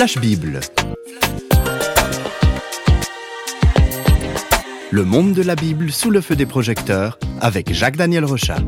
Flash 0.00 0.16
Bible. 0.16 0.60
Le 4.90 5.04
monde 5.04 5.34
de 5.34 5.42
la 5.42 5.54
Bible 5.54 5.92
sous 5.92 6.08
le 6.08 6.22
feu 6.22 6.36
des 6.36 6.46
projecteurs 6.46 7.18
avec 7.42 7.70
Jacques-Daniel 7.74 8.24
Rochat. 8.24 8.60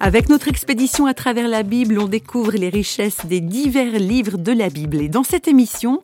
Avec 0.00 0.28
notre 0.28 0.48
expédition 0.48 1.06
à 1.06 1.14
travers 1.14 1.46
la 1.46 1.62
Bible, 1.62 2.00
on 2.00 2.08
découvre 2.08 2.50
les 2.50 2.68
richesses 2.68 3.26
des 3.26 3.38
divers 3.38 4.00
livres 4.00 4.36
de 4.36 4.50
la 4.50 4.68
Bible. 4.68 5.02
Et 5.02 5.08
dans 5.08 5.22
cette 5.22 5.46
émission, 5.46 6.02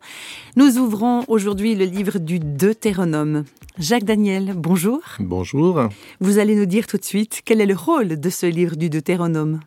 nous 0.55 0.77
ouvrons 0.77 1.25
aujourd'hui 1.27 1.75
le 1.75 1.83
livre 1.83 2.19
du 2.19 2.39
Deutéronome. 2.39 3.43
Jacques 3.77 4.05
Daniel, 4.05 4.53
bonjour. 4.55 5.01
Bonjour. 5.19 5.89
Vous 6.21 6.39
allez 6.39 6.55
nous 6.55 6.65
dire 6.65 6.87
tout 6.87 6.97
de 6.97 7.03
suite 7.03 7.41
quel 7.43 7.59
est 7.59 7.65
le 7.65 7.75
rôle 7.75 8.17
de 8.17 8.29
ce 8.29 8.45
livre 8.45 8.77
du 8.77 8.89
Deutéronome. 8.89 9.59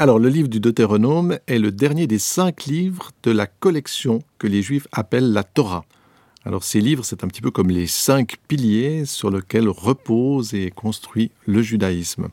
Alors, 0.00 0.20
le 0.20 0.28
livre 0.28 0.46
du 0.46 0.60
Deutéronome 0.60 1.40
est 1.48 1.58
le 1.58 1.72
dernier 1.72 2.06
des 2.06 2.20
cinq 2.20 2.66
livres 2.66 3.10
de 3.24 3.32
la 3.32 3.48
collection 3.48 4.20
que 4.38 4.46
les 4.46 4.62
Juifs 4.62 4.86
appellent 4.92 5.32
la 5.32 5.42
Torah. 5.42 5.84
Alors, 6.44 6.62
ces 6.62 6.80
livres, 6.80 7.04
c'est 7.04 7.24
un 7.24 7.26
petit 7.26 7.40
peu 7.40 7.50
comme 7.50 7.68
les 7.68 7.88
cinq 7.88 8.36
piliers 8.46 9.06
sur 9.06 9.28
lesquels 9.28 9.68
repose 9.68 10.54
et 10.54 10.66
est 10.66 10.70
construit 10.70 11.32
le 11.46 11.62
judaïsme. 11.62 12.28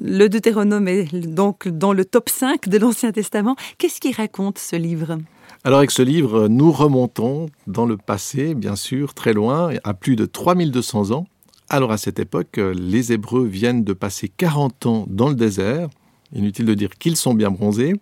Le 0.00 0.28
Deutéronome 0.28 0.88
est 0.88 1.14
donc 1.14 1.68
dans 1.68 1.92
le 1.92 2.06
top 2.06 2.30
5 2.30 2.70
de 2.70 2.78
l'Ancien 2.78 3.12
Testament. 3.12 3.54
Qu'est-ce 3.76 4.00
qui 4.00 4.12
raconte 4.12 4.58
ce 4.58 4.76
livre? 4.76 5.18
Alors 5.64 5.80
avec 5.80 5.90
ce 5.90 6.00
livre, 6.00 6.48
nous 6.48 6.72
remontons 6.72 7.50
dans 7.66 7.84
le 7.84 7.98
passé, 7.98 8.54
bien 8.54 8.76
sûr, 8.76 9.12
très 9.12 9.34
loin, 9.34 9.72
à 9.84 9.92
plus 9.92 10.16
de 10.16 10.24
3200 10.24 11.10
ans. 11.10 11.26
Alors 11.68 11.92
à 11.92 11.98
cette 11.98 12.18
époque, 12.18 12.58
les 12.58 13.12
Hébreux 13.12 13.44
viennent 13.44 13.84
de 13.84 13.92
passer 13.92 14.30
40 14.34 14.86
ans 14.86 15.04
dans 15.06 15.28
le 15.28 15.34
désert, 15.34 15.90
inutile 16.32 16.66
de 16.66 16.74
dire 16.74 16.90
qu'ils 16.90 17.16
sont 17.16 17.34
bien 17.34 17.50
bronzés, 17.50 17.94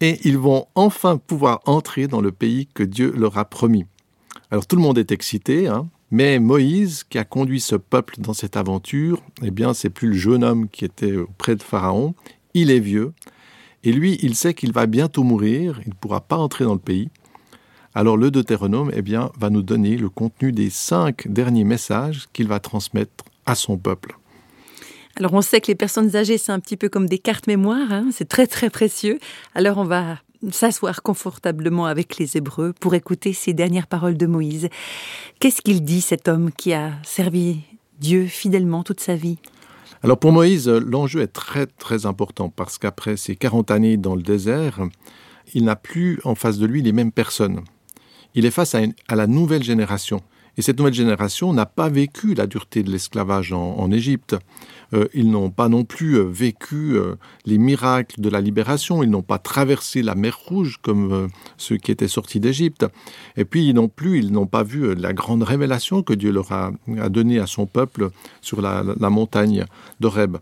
et 0.00 0.18
ils 0.24 0.38
vont 0.38 0.66
enfin 0.74 1.16
pouvoir 1.16 1.60
entrer 1.64 2.06
dans 2.06 2.20
le 2.20 2.32
pays 2.32 2.66
que 2.74 2.82
Dieu 2.82 3.12
leur 3.16 3.38
a 3.38 3.44
promis. 3.44 3.86
Alors 4.50 4.66
tout 4.66 4.76
le 4.76 4.82
monde 4.82 4.98
est 4.98 5.10
excité, 5.10 5.68
hein, 5.68 5.88
mais 6.10 6.38
Moïse, 6.38 7.02
qui 7.02 7.18
a 7.18 7.24
conduit 7.24 7.60
ce 7.60 7.74
peuple 7.74 8.14
dans 8.18 8.32
cette 8.32 8.56
aventure, 8.56 9.22
eh 9.42 9.50
bien, 9.50 9.74
c'est 9.74 9.90
plus 9.90 10.08
le 10.08 10.14
jeune 10.14 10.44
homme 10.44 10.68
qui 10.68 10.84
était 10.84 11.16
auprès 11.16 11.56
de 11.56 11.62
Pharaon. 11.62 12.14
Il 12.54 12.70
est 12.70 12.80
vieux. 12.80 13.12
Et 13.82 13.92
lui, 13.92 14.18
il 14.22 14.36
sait 14.36 14.54
qu'il 14.54 14.72
va 14.72 14.86
bientôt 14.86 15.24
mourir. 15.24 15.80
Il 15.84 15.90
ne 15.90 15.94
pourra 15.94 16.20
pas 16.20 16.36
entrer 16.36 16.64
dans 16.64 16.74
le 16.74 16.80
pays. 16.80 17.10
Alors 17.94 18.16
le 18.16 18.30
Deutéronome, 18.30 18.92
eh 18.94 19.02
va 19.38 19.50
nous 19.50 19.62
donner 19.62 19.96
le 19.96 20.08
contenu 20.08 20.52
des 20.52 20.70
cinq 20.70 21.26
derniers 21.28 21.64
messages 21.64 22.28
qu'il 22.32 22.46
va 22.46 22.60
transmettre 22.60 23.24
à 23.46 23.54
son 23.54 23.78
peuple. 23.78 24.16
Alors 25.16 25.32
on 25.32 25.40
sait 25.40 25.62
que 25.62 25.68
les 25.68 25.74
personnes 25.74 26.14
âgées, 26.14 26.36
c'est 26.36 26.52
un 26.52 26.60
petit 26.60 26.76
peu 26.76 26.90
comme 26.90 27.08
des 27.08 27.18
cartes 27.18 27.46
mémoire, 27.46 27.90
hein. 27.90 28.08
c'est 28.12 28.28
très 28.28 28.46
très 28.46 28.68
précieux. 28.68 29.18
Alors 29.54 29.78
on 29.78 29.84
va 29.84 30.18
s'asseoir 30.50 31.02
confortablement 31.02 31.86
avec 31.86 32.18
les 32.18 32.36
Hébreux 32.36 32.74
pour 32.78 32.94
écouter 32.94 33.32
ces 33.32 33.54
dernières 33.54 33.86
paroles 33.86 34.18
de 34.18 34.26
Moïse. 34.26 34.68
Qu'est-ce 35.40 35.62
qu'il 35.62 35.82
dit 35.82 36.02
cet 36.02 36.28
homme 36.28 36.52
qui 36.52 36.74
a 36.74 36.92
servi 37.02 37.60
Dieu 37.98 38.26
fidèlement 38.26 38.82
toute 38.82 39.00
sa 39.00 39.16
vie? 39.16 39.38
Alors 40.02 40.18
pour 40.18 40.32
Moïse, 40.32 40.68
l'enjeu 40.68 41.22
est 41.22 41.32
très 41.32 41.64
très 41.64 42.04
important 42.04 42.50
parce 42.50 42.76
qu'après 42.76 43.16
ces 43.16 43.36
40 43.36 43.70
années 43.70 43.96
dans 43.96 44.16
le 44.16 44.22
désert, 44.22 44.80
il 45.54 45.64
n'a 45.64 45.76
plus 45.76 46.20
en 46.24 46.34
face 46.34 46.58
de 46.58 46.66
lui 46.66 46.82
les 46.82 46.92
mêmes 46.92 47.12
personnes. 47.12 47.62
Il 48.34 48.44
est 48.44 48.50
face 48.50 48.74
à 48.74 49.16
la 49.16 49.26
nouvelle 49.26 49.62
génération. 49.62 50.20
Et 50.58 50.62
cette 50.62 50.78
nouvelle 50.78 50.94
génération 50.94 51.52
n'a 51.52 51.66
pas 51.66 51.88
vécu 51.88 52.34
la 52.34 52.46
dureté 52.46 52.82
de 52.82 52.90
l'esclavage 52.90 53.52
en, 53.52 53.90
Égypte. 53.90 54.36
Euh, 54.94 55.06
ils 55.14 55.30
n'ont 55.30 55.50
pas 55.50 55.68
non 55.68 55.84
plus 55.84 56.14
euh, 56.14 56.22
vécu 56.22 56.96
euh, 56.96 57.16
les 57.44 57.58
miracles 57.58 58.20
de 58.20 58.28
la 58.28 58.40
libération. 58.40 59.02
Ils 59.02 59.10
n'ont 59.10 59.22
pas 59.22 59.38
traversé 59.38 60.02
la 60.02 60.14
mer 60.14 60.38
Rouge 60.46 60.78
comme 60.80 61.28
ceux 61.56 61.76
qui 61.76 61.90
étaient 61.90 62.08
sortis 62.08 62.40
d'Égypte. 62.40 62.86
Et 63.36 63.44
puis 63.44 63.72
non 63.74 63.88
plus, 63.88 64.18
ils 64.18 64.32
n'ont 64.32 64.46
pas 64.46 64.62
vu 64.62 64.94
la 64.94 65.12
grande 65.12 65.42
révélation 65.42 66.02
que 66.02 66.14
Dieu 66.14 66.32
leur 66.32 66.52
a, 66.52 66.72
donnée 67.10 67.38
à 67.38 67.46
son 67.46 67.66
peuple 67.66 68.10
sur 68.40 68.60
la, 68.60 68.82
montagne 69.10 69.66
d'Oreb. 70.00 70.38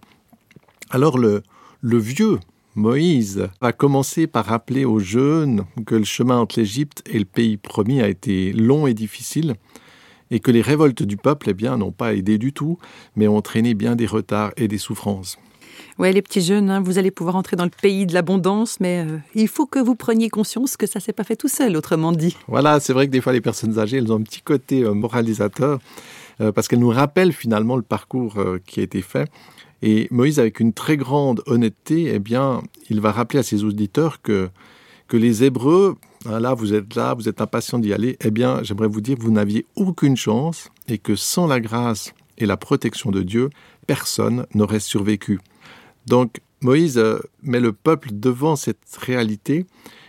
Alors 0.91 1.19
le, 1.19 1.42
vieux 1.82 2.38
Moïse 2.76 3.48
va 3.60 3.72
commencer 3.72 4.26
par 4.26 4.47
rappeler 4.47 4.84
aux 4.84 4.98
jeunes 4.98 5.64
que 5.86 5.94
le 5.94 6.04
chemin 6.04 6.38
entre 6.38 6.58
l'Égypte 6.58 7.03
et 7.06 7.19
le 7.19 7.24
pays 7.24 7.56
promis 7.56 8.00
a 8.00 8.08
été 8.08 8.53
long 8.53 8.86
et 8.86 8.94
difficile, 8.94 9.54
et 10.30 10.40
que 10.40 10.50
les 10.50 10.62
révoltes 10.62 11.02
du 11.02 11.16
peuple 11.16 11.50
eh 11.50 11.54
bien, 11.54 11.76
n'ont 11.76 11.92
pas 11.92 12.14
aidé 12.14 12.38
du 12.38 12.52
tout, 12.52 12.78
mais 13.16 13.28
ont 13.28 13.36
entraîné 13.36 13.74
bien 13.74 13.96
des 13.96 14.06
retards 14.06 14.52
et 14.56 14.68
des 14.68 14.78
souffrances. 14.78 15.38
Oui, 15.98 16.12
les 16.12 16.22
petits 16.22 16.40
jeunes, 16.40 16.70
hein, 16.70 16.80
vous 16.80 16.98
allez 16.98 17.10
pouvoir 17.10 17.36
entrer 17.36 17.56
dans 17.56 17.64
le 17.64 17.70
pays 17.70 18.06
de 18.06 18.14
l'abondance, 18.14 18.80
mais 18.80 19.04
euh, 19.06 19.18
il 19.34 19.48
faut 19.48 19.66
que 19.66 19.78
vous 19.78 19.94
preniez 19.94 20.28
conscience 20.28 20.76
que 20.76 20.86
ça 20.86 20.98
s'est 20.98 21.12
pas 21.12 21.24
fait 21.24 21.36
tout 21.36 21.48
seul, 21.48 21.76
autrement 21.76 22.12
dit. 22.12 22.36
Voilà, 22.48 22.80
c'est 22.80 22.92
vrai 22.92 23.06
que 23.06 23.12
des 23.12 23.20
fois 23.20 23.32
les 23.32 23.40
personnes 23.40 23.78
âgées, 23.78 23.98
elles 23.98 24.12
ont 24.12 24.16
un 24.16 24.22
petit 24.22 24.42
côté 24.42 24.82
euh, 24.82 24.92
moralisateur, 24.92 25.78
euh, 26.41 26.50
parce 26.50 26.66
qu'elles 26.66 26.80
nous 26.80 26.91
rappellent 26.91 27.32
finalement 27.32 27.76
le 27.76 27.82
parcours 27.82 28.38
qui 28.66 28.80
a 28.80 28.82
été 28.82 29.02
fait. 29.02 29.30
Et 29.82 30.08
Moïse, 30.10 30.41
avec 30.41 30.60
une 30.60 30.72
très 30.72 30.96
grande 30.96 31.42
honnêteté, 31.46 32.10
eh 32.12 32.18
bien, 32.18 32.62
il 32.91 33.00
va 33.00 33.12
rappeler 33.12 33.41
à 33.41 33.42
ses 33.42 33.64
auditeurs 33.64 34.22
que, 34.22 34.48
que 35.06 35.16
les 35.16 35.44
Hébreux, 35.44 35.96
Hein, 36.26 36.40
là, 36.40 36.54
vous 36.54 36.74
êtes 36.74 36.94
là, 36.94 37.14
vous 37.14 37.28
êtes 37.28 37.40
impatient 37.40 37.78
d'y 37.78 37.92
aller, 37.92 38.16
eh 38.20 38.30
bien, 38.30 38.62
j'aimerais 38.62 38.88
vous 38.88 39.00
dire 39.00 39.16
que 39.16 39.22
vous 39.22 39.30
n'aviez 39.30 39.66
aucune 39.76 40.16
chance 40.16 40.70
et 40.88 40.98
que 40.98 41.16
sans 41.16 41.46
la 41.46 41.60
grâce 41.60 42.14
et 42.38 42.46
la 42.46 42.56
protection 42.56 43.10
de 43.10 43.22
Dieu, 43.22 43.50
personne 43.86 44.46
n'aurait 44.54 44.80
survécu. 44.80 45.40
Donc, 46.06 46.40
Moïse 46.62 46.98
euh, 46.98 47.18
met 47.42 47.60
le 47.60 47.72
peuple 47.72 48.08
devant 48.12 48.56
cette 48.56 48.96
réalité 48.98 49.66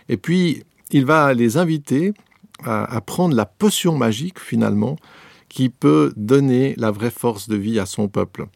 et 0.08 0.16
puis 0.16 0.64
il 0.90 1.04
va 1.04 1.34
les 1.34 1.58
inviter 1.58 2.14
à, 2.64 3.00
prendre 3.02 3.34
la 3.34 3.44
potion 3.44 3.96
magique 3.96 4.40
finalement 4.40 4.96
qui 5.50 5.68
peut 5.68 6.12
donner 6.16 6.74
la 6.78 6.90
vraie 6.90 7.10
force 7.10 7.48
de 7.48 7.56
vie 7.56 7.78
à 7.78 7.84
son 7.84 8.08
peuple. 8.08 8.46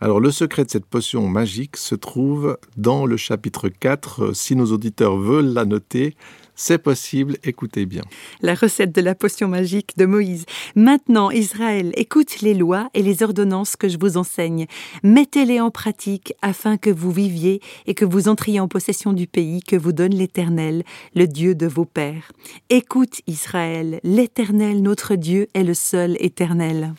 Alors 0.00 0.20
le 0.20 0.30
secret 0.30 0.64
de 0.64 0.70
cette 0.70 0.86
potion 0.86 1.28
magique 1.28 1.76
se 1.76 1.94
trouve 1.94 2.58
dans 2.76 3.06
le 3.06 3.16
chapitre 3.16 3.68
4. 3.68 4.34
Si 4.34 4.56
nos 4.56 4.72
auditeurs 4.72 5.16
veulent 5.16 5.52
la 5.52 5.64
noter, 5.64 6.16
c'est 6.60 6.76
possible, 6.76 7.38
écoutez 7.42 7.86
bien. 7.86 8.02
La 8.42 8.54
recette 8.54 8.94
de 8.94 9.00
la 9.00 9.14
potion 9.14 9.48
magique 9.48 9.96
de 9.96 10.04
Moïse. 10.04 10.44
Maintenant, 10.76 11.30
Israël, 11.30 11.90
écoute 11.96 12.42
les 12.42 12.52
lois 12.52 12.90
et 12.92 13.02
les 13.02 13.22
ordonnances 13.22 13.76
que 13.76 13.88
je 13.88 13.96
vous 13.98 14.18
enseigne. 14.18 14.66
Mettez-les 15.02 15.58
en 15.58 15.70
pratique 15.70 16.34
afin 16.42 16.76
que 16.76 16.90
vous 16.90 17.12
viviez 17.12 17.62
et 17.86 17.94
que 17.94 18.04
vous 18.04 18.28
entriez 18.28 18.60
en 18.60 18.68
possession 18.68 19.14
du 19.14 19.26
pays 19.26 19.62
que 19.62 19.74
vous 19.74 19.92
donne 19.92 20.14
l'Éternel, 20.14 20.84
le 21.14 21.26
Dieu 21.26 21.54
de 21.54 21.66
vos 21.66 21.86
pères. 21.86 22.30
Écoute, 22.68 23.22
Israël, 23.26 23.98
l'Éternel, 24.04 24.82
notre 24.82 25.14
Dieu, 25.14 25.48
est 25.54 25.64
le 25.64 25.72
seul 25.72 26.18
éternel. 26.20 26.92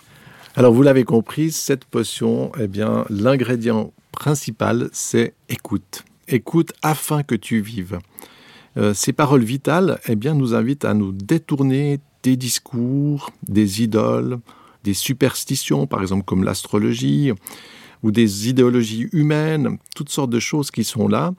Alors, 0.55 0.73
vous 0.73 0.81
l'avez 0.81 1.03
compris, 1.03 1.51
cette 1.51 1.85
potion, 1.85 2.51
eh 2.59 2.67
bien, 2.67 3.05
l'ingrédient 3.11 3.93
principal, 4.11 4.89
c'est 4.91 5.35
écoute. 5.49 6.03
Écoute 6.27 6.73
afin 6.81 7.21
que 7.21 7.35
tu 7.35 7.61
vives. 7.61 7.99
Euh, 8.77 8.93
ces 8.93 9.13
paroles 9.13 9.43
vitales 9.43 9.99
eh 10.07 10.15
bien, 10.15 10.33
nous 10.33 10.53
invitent 10.53 10.85
à 10.85 10.93
nous 10.93 11.11
détourner 11.11 11.99
des 12.23 12.37
discours, 12.37 13.29
des 13.47 13.83
idoles, 13.83 14.39
des 14.83 14.93
superstitions, 14.93 15.87
par 15.87 16.01
exemple 16.01 16.23
comme 16.23 16.43
l'astrologie, 16.43 17.31
ou 18.03 18.11
des 18.11 18.49
idéologies 18.49 19.07
humaines, 19.11 19.77
toutes 19.95 20.09
sortes 20.09 20.31
de 20.31 20.39
choses 20.39 20.71
qui 20.71 20.83
sont 20.83 21.07
là. 21.07 21.33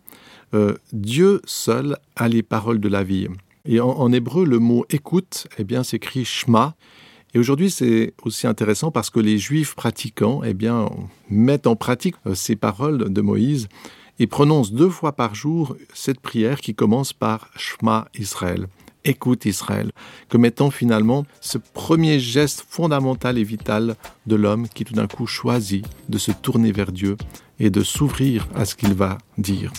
Euh, 0.54 0.74
Dieu 0.92 1.40
seul 1.44 1.96
a 2.16 2.28
les 2.28 2.42
paroles 2.42 2.78
de 2.78 2.88
la 2.88 3.02
vie. 3.02 3.28
Et 3.64 3.80
en, 3.80 4.12
hébreu, 4.12 4.44
le 4.44 4.58
mot 4.58 4.84
écoute 4.90 5.46
eh 5.58 5.64
bien, 5.64 5.82
s'écrit 5.82 6.24
shma. 6.24 6.74
Et 7.34 7.38
aujourd'hui, 7.38 7.70
c'est 7.70 8.12
aussi 8.22 8.46
intéressant 8.46 8.90
parce 8.90 9.08
que 9.08 9.20
les 9.20 9.38
juifs 9.38 9.74
pratiquants 9.74 10.42
eh 10.44 10.52
bien, 10.52 10.90
mettent 11.30 11.66
en 11.66 11.76
pratique 11.76 12.16
euh, 12.26 12.34
ces 12.34 12.56
paroles 12.56 13.12
de 13.12 13.20
Moïse 13.20 13.68
et 14.18 14.26
prononce 14.26 14.72
deux 14.72 14.90
fois 14.90 15.12
par 15.12 15.34
jour 15.34 15.76
cette 15.94 16.20
prière 16.20 16.60
qui 16.60 16.74
commence 16.74 17.12
par 17.12 17.48
Shema 17.56 18.08
Israël. 18.18 18.66
Écoute 19.04 19.46
Israël, 19.46 19.90
comme 20.28 20.44
étant 20.44 20.70
finalement 20.70 21.24
ce 21.40 21.58
premier 21.58 22.20
geste 22.20 22.64
fondamental 22.68 23.36
et 23.36 23.42
vital 23.42 23.96
de 24.26 24.36
l'homme 24.36 24.68
qui 24.68 24.84
tout 24.84 24.94
d'un 24.94 25.08
coup 25.08 25.26
choisit 25.26 25.84
de 26.08 26.18
se 26.18 26.30
tourner 26.30 26.70
vers 26.70 26.92
Dieu 26.92 27.16
et 27.58 27.70
de 27.70 27.82
s'ouvrir 27.82 28.46
à 28.54 28.64
ce 28.64 28.76
qu'il 28.76 28.94
va 28.94 29.18
dire. 29.38 29.72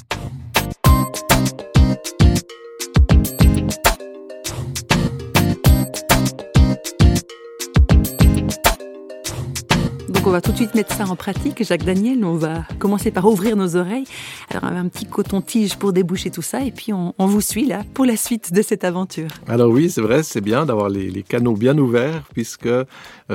On 10.25 10.30
va 10.30 10.42
tout 10.42 10.52
de 10.52 10.58
suite 10.58 10.74
mettre 10.75 10.96
ça 10.96 11.06
en 11.06 11.16
pratique, 11.16 11.64
Jacques 11.64 11.84
Daniel. 11.84 12.24
On 12.24 12.36
va 12.36 12.66
commencer 12.80 13.12
par 13.12 13.25
ouvrir 13.25 13.58
nos 13.58 13.75
oreilles. 13.75 14.06
Alors, 14.50 14.66
un 14.66 14.88
petit 14.88 15.06
coton-tige 15.06 15.75
pour 15.78 15.92
déboucher 15.92 16.30
tout 16.30 16.42
ça, 16.42 16.64
et 16.64 16.72
puis 16.72 16.94
on, 16.94 17.14
vous 17.20 17.42
suit 17.42 17.66
là 17.66 17.84
pour 17.94 18.06
la 18.06 18.16
suite 18.16 18.54
de 18.54 18.62
cette 18.62 18.84
aventure. 18.84 19.30
Alors 19.48 19.70
oui, 19.70 19.90
c'est 19.90 20.02
vrai, 20.02 20.24
c'est 20.24 20.42
bien 20.42 20.66
d'avoir 20.66 20.90
les, 20.90 21.24
canaux 21.24 21.56
bien 21.56 21.78
ouverts, 21.78 22.24
puisque 22.34 22.68
euh, 22.68 22.86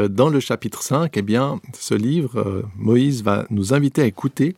dans 0.08 0.28
le 0.28 0.40
chapitre 0.40 0.82
5, 0.82 1.14
eh 1.16 1.22
bien, 1.22 1.60
ce 1.78 1.94
livre, 1.94 2.38
euh, 2.38 2.62
Moïse 2.76 3.22
va 3.22 3.44
nous 3.50 3.74
inviter 3.74 4.02
à 4.02 4.06
écouter 4.06 4.56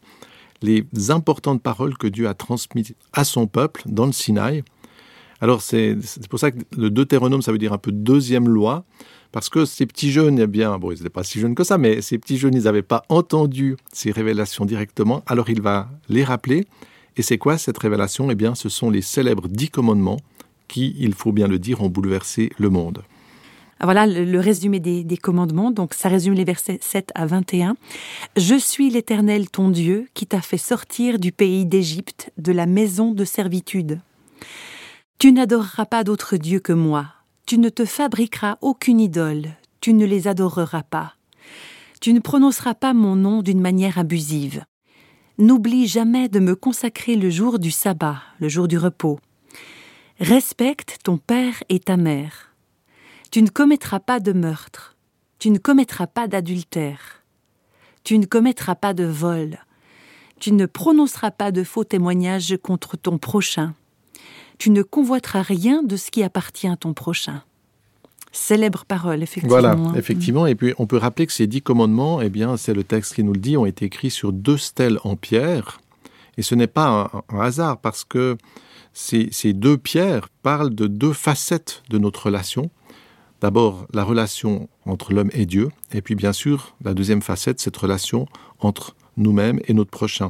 les 0.62 0.84
importantes 1.08 1.62
paroles 1.62 1.96
que 1.96 2.06
Dieu 2.06 2.28
a 2.28 2.34
transmises 2.34 2.94
à 3.12 3.24
son 3.24 3.46
peuple 3.46 3.82
dans 3.86 4.06
le 4.06 4.12
Sinaï. 4.12 4.62
Alors 5.40 5.62
c'est 5.62 5.96
pour 6.28 6.38
ça 6.38 6.50
que 6.50 6.58
le 6.76 6.90
Deutéronome, 6.90 7.42
ça 7.42 7.52
veut 7.52 7.58
dire 7.58 7.72
un 7.72 7.78
peu 7.78 7.92
deuxième 7.92 8.48
loi, 8.48 8.84
parce 9.32 9.48
que 9.48 9.64
ces 9.64 9.86
petits 9.86 10.10
jeunes, 10.10 10.38
eh 10.38 10.46
bien, 10.46 10.78
bon, 10.78 10.90
ils 10.90 10.96
n'étaient 10.96 11.08
pas 11.08 11.22
si 11.22 11.38
jeunes 11.38 11.54
que 11.54 11.64
ça, 11.64 11.78
mais 11.78 12.02
ces 12.02 12.18
petits 12.18 12.36
jeunes, 12.36 12.54
ils 12.54 12.64
n'avaient 12.64 12.82
pas 12.82 13.04
entendu 13.08 13.76
ces 13.92 14.10
révélations 14.10 14.64
directement, 14.64 15.22
alors 15.26 15.50
il 15.50 15.62
va 15.62 15.88
les 16.08 16.24
rappeler. 16.24 16.66
Et 17.16 17.22
c'est 17.22 17.38
quoi 17.38 17.58
cette 17.58 17.78
révélation? 17.78 18.30
Eh 18.30 18.34
bien, 18.34 18.54
ce 18.54 18.68
sont 18.68 18.90
les 18.90 19.02
célèbres 19.02 19.48
dix 19.48 19.68
commandements 19.68 20.18
qui, 20.68 20.94
il 20.98 21.14
faut 21.14 21.32
bien 21.32 21.48
le 21.48 21.58
dire, 21.58 21.82
ont 21.82 21.88
bouleversé 21.88 22.50
le 22.58 22.70
monde. 22.70 23.02
Ah, 23.80 23.86
voilà 23.86 24.06
le, 24.06 24.40
résumé 24.40 24.78
des, 24.78 25.04
des, 25.04 25.16
commandements. 25.16 25.70
Donc, 25.70 25.94
ça 25.94 26.08
résume 26.08 26.34
les 26.34 26.44
versets 26.44 26.78
7 26.80 27.10
à 27.14 27.26
21. 27.26 27.76
Je 28.36 28.54
suis 28.54 28.90
l'Éternel 28.90 29.48
ton 29.48 29.70
Dieu 29.70 30.06
qui 30.14 30.26
t'a 30.26 30.40
fait 30.40 30.58
sortir 30.58 31.18
du 31.18 31.32
pays 31.32 31.66
d'Égypte, 31.66 32.30
de 32.36 32.52
la 32.52 32.66
maison 32.66 33.12
de 33.12 33.24
servitude. 33.24 34.00
Tu 35.20 35.32
n'adoreras 35.32 35.84
pas 35.84 36.02
d'autre 36.02 36.38
Dieu 36.38 36.60
que 36.60 36.72
moi. 36.72 37.12
Tu 37.44 37.58
ne 37.58 37.68
te 37.68 37.84
fabriqueras 37.84 38.56
aucune 38.62 38.98
idole. 38.98 39.50
Tu 39.82 39.92
ne 39.92 40.06
les 40.06 40.28
adoreras 40.28 40.82
pas. 40.82 41.12
Tu 42.00 42.14
ne 42.14 42.20
prononceras 42.20 42.72
pas 42.72 42.94
mon 42.94 43.16
nom 43.16 43.42
d'une 43.42 43.60
manière 43.60 43.98
abusive. 43.98 44.64
N'oublie 45.36 45.86
jamais 45.86 46.30
de 46.30 46.40
me 46.40 46.56
consacrer 46.56 47.16
le 47.16 47.28
jour 47.28 47.58
du 47.58 47.70
sabbat, 47.70 48.22
le 48.38 48.48
jour 48.48 48.66
du 48.66 48.78
repos. 48.78 49.20
Respecte 50.20 50.96
ton 51.04 51.18
père 51.18 51.62
et 51.68 51.80
ta 51.80 51.98
mère. 51.98 52.54
Tu 53.30 53.42
ne 53.42 53.50
commettras 53.50 54.00
pas 54.00 54.20
de 54.20 54.32
meurtre. 54.32 54.96
Tu 55.38 55.50
ne 55.50 55.58
commettras 55.58 56.06
pas 56.06 56.28
d'adultère. 56.28 57.22
Tu 58.04 58.18
ne 58.18 58.24
commettras 58.24 58.74
pas 58.74 58.94
de 58.94 59.04
vol. 59.04 59.58
Tu 60.38 60.52
ne 60.52 60.64
prononceras 60.64 61.30
pas 61.30 61.52
de 61.52 61.62
faux 61.62 61.84
témoignages 61.84 62.56
contre 62.62 62.96
ton 62.96 63.18
prochain. 63.18 63.74
Tu 64.60 64.68
ne 64.68 64.82
convoiteras 64.82 65.40
rien 65.40 65.82
de 65.82 65.96
ce 65.96 66.10
qui 66.10 66.22
appartient 66.22 66.68
à 66.68 66.76
ton 66.76 66.92
prochain. 66.92 67.42
Célèbre 68.30 68.84
parole, 68.84 69.22
effectivement. 69.22 69.48
Voilà, 69.48 69.76
effectivement. 69.96 70.46
Et 70.46 70.54
puis, 70.54 70.74
on 70.76 70.86
peut 70.86 70.98
rappeler 70.98 71.26
que 71.26 71.32
ces 71.32 71.46
dix 71.46 71.62
commandements, 71.62 72.20
eh 72.20 72.28
bien, 72.28 72.58
c'est 72.58 72.74
le 72.74 72.84
texte 72.84 73.14
qui 73.14 73.24
nous 73.24 73.32
le 73.32 73.40
dit, 73.40 73.56
ont 73.56 73.64
été 73.64 73.86
écrits 73.86 74.10
sur 74.10 74.34
deux 74.34 74.58
stèles 74.58 74.98
en 75.02 75.16
pierre. 75.16 75.80
Et 76.36 76.42
ce 76.42 76.54
n'est 76.54 76.66
pas 76.66 77.10
un, 77.30 77.34
un, 77.34 77.40
hasard, 77.40 77.78
parce 77.80 78.04
que 78.04 78.36
ces, 78.92 79.30
ces 79.32 79.54
deux 79.54 79.78
pierres 79.78 80.28
parlent 80.42 80.74
de 80.74 80.88
deux 80.88 81.14
facettes 81.14 81.82
de 81.88 81.96
notre 81.96 82.26
relation. 82.26 82.70
D'abord, 83.40 83.86
la 83.94 84.04
relation 84.04 84.68
entre 84.84 85.14
l'homme 85.14 85.30
et 85.32 85.46
Dieu, 85.46 85.70
et 85.94 86.02
puis 86.02 86.16
bien 86.16 86.34
sûr, 86.34 86.76
la 86.84 86.92
deuxième 86.92 87.22
facette, 87.22 87.60
cette 87.60 87.78
relation 87.78 88.26
entre 88.58 88.94
nous-mêmes 89.16 89.60
et 89.68 89.72
notre 89.72 89.90
prochain. 89.90 90.28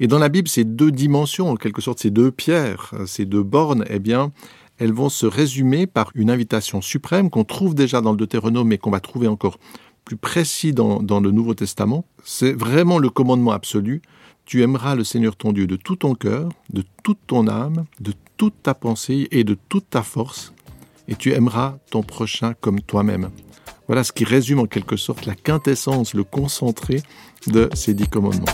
Et 0.00 0.06
dans 0.06 0.18
la 0.18 0.28
Bible, 0.28 0.48
ces 0.48 0.64
deux 0.64 0.90
dimensions, 0.90 1.50
en 1.50 1.56
quelque 1.56 1.82
sorte, 1.82 2.00
ces 2.00 2.10
deux 2.10 2.30
pierres, 2.30 2.92
ces 3.06 3.24
deux 3.24 3.42
bornes, 3.42 3.84
eh 3.88 3.98
bien, 3.98 4.32
elles 4.78 4.92
vont 4.92 5.08
se 5.08 5.26
résumer 5.26 5.86
par 5.86 6.10
une 6.14 6.30
invitation 6.30 6.80
suprême 6.80 7.30
qu'on 7.30 7.44
trouve 7.44 7.74
déjà 7.74 8.00
dans 8.00 8.12
le 8.12 8.16
Deutéronome, 8.16 8.68
mais 8.68 8.78
qu'on 8.78 8.90
va 8.90 9.00
trouver 9.00 9.28
encore 9.28 9.58
plus 10.04 10.16
précis 10.16 10.72
dans, 10.72 11.02
dans 11.02 11.20
le 11.20 11.30
Nouveau 11.30 11.54
Testament. 11.54 12.04
C'est 12.24 12.52
vraiment 12.52 12.98
le 12.98 13.08
commandement 13.08 13.52
absolu. 13.52 14.02
Tu 14.44 14.62
aimeras 14.62 14.96
le 14.96 15.04
Seigneur 15.04 15.36
ton 15.36 15.52
Dieu 15.52 15.66
de 15.66 15.76
tout 15.76 15.96
ton 15.96 16.14
cœur, 16.14 16.48
de 16.72 16.82
toute 17.04 17.18
ton 17.26 17.46
âme, 17.46 17.84
de 18.00 18.12
toute 18.36 18.54
ta 18.62 18.74
pensée 18.74 19.28
et 19.30 19.44
de 19.44 19.56
toute 19.68 19.88
ta 19.88 20.02
force, 20.02 20.52
et 21.06 21.14
tu 21.14 21.32
aimeras 21.32 21.78
ton 21.90 22.02
prochain 22.02 22.54
comme 22.60 22.80
toi-même. 22.80 23.30
Voilà 23.86 24.02
ce 24.02 24.10
qui 24.10 24.24
résume 24.24 24.58
en 24.58 24.66
quelque 24.66 24.96
sorte 24.96 25.26
la 25.26 25.36
quintessence, 25.36 26.14
le 26.14 26.24
concentré 26.24 27.02
de 27.46 27.68
ces 27.74 27.94
dix 27.94 28.08
commandements. 28.08 28.46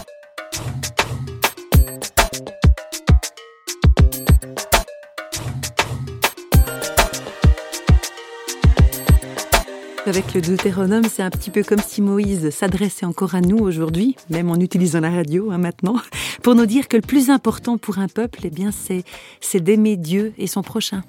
Avec 10.09 10.33
le 10.33 10.41
Deutéronome, 10.41 11.05
c'est 11.05 11.23
un 11.23 11.29
petit 11.29 11.51
peu 11.51 11.63
comme 11.63 11.83
si 11.87 12.01
Moïse 12.01 12.49
s'adressait 12.49 13.05
encore 13.05 13.35
à 13.35 13.43
nous 13.43 13.59
aujourd'hui, 13.59 14.17
même 14.31 14.51
en 14.51 14.57
utilisant 14.57 15.01
la 15.01 15.11
radio 15.11 15.51
hein, 15.51 15.59
maintenant, 15.59 15.97
pour 16.43 16.55
nous 16.55 16.65
dire 16.65 16.89
que 16.89 16.97
le 16.97 17.03
plus 17.03 17.29
important 17.29 17.77
pour 17.77 17.99
un 17.99 18.09
peuple, 18.09 18.41
eh 18.45 18.49
bien, 18.49 18.71
c'est 18.73 19.61
d'aimer 19.61 19.99
Dieu 19.99 20.33
et 20.39 20.47
son 20.47 20.63
prochain. 20.63 21.03